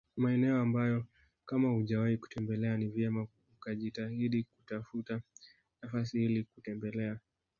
[0.17, 1.05] Maeneo ambayo
[1.45, 5.21] kama hujawahi kutembelea ni vyema ukajitahidi kutafuta
[5.81, 7.19] nafasi ili kutembelea